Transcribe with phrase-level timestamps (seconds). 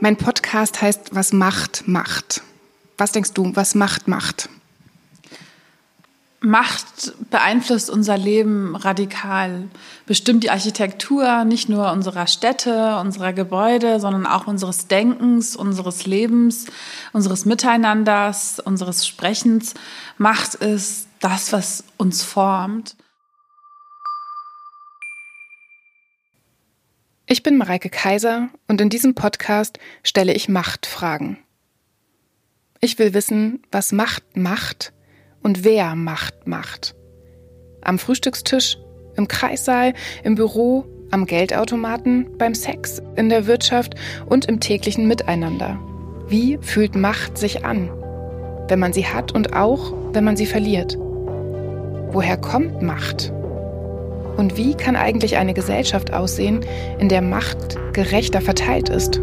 [0.00, 2.42] Mein Podcast heißt Was Macht macht.
[2.98, 4.48] Was denkst du, was Macht macht?
[6.40, 9.68] Macht beeinflusst unser Leben radikal,
[10.04, 16.66] bestimmt die Architektur nicht nur unserer Städte, unserer Gebäude, sondern auch unseres Denkens, unseres Lebens,
[17.12, 19.72] unseres Miteinanders, unseres Sprechens.
[20.18, 22.96] Macht ist das, was uns formt.
[27.34, 31.36] Ich bin Mareike Kaiser und in diesem Podcast stelle ich Machtfragen.
[32.80, 34.92] Ich will wissen, was Macht macht
[35.42, 36.94] und wer Macht macht.
[37.80, 38.78] Am Frühstückstisch,
[39.16, 45.76] im Kreissaal, im Büro, am Geldautomaten, beim Sex, in der Wirtschaft und im täglichen Miteinander.
[46.28, 47.90] Wie fühlt Macht sich an,
[48.68, 50.96] wenn man sie hat und auch, wenn man sie verliert?
[52.12, 53.32] Woher kommt Macht?
[54.36, 56.64] Und wie kann eigentlich eine Gesellschaft aussehen,
[56.98, 59.20] in der Macht gerechter verteilt ist?